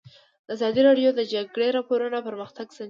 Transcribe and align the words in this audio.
ازادي 0.53 0.81
راډیو 0.87 1.09
د 1.13 1.15
د 1.19 1.21
جګړې 1.33 1.67
راپورونه 1.77 2.17
پرمختګ 2.27 2.67
سنجولی. 2.71 2.79